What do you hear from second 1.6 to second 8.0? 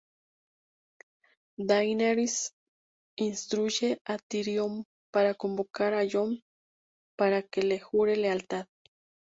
Daenerys instruye a Tyrion para convocar a Jon para que le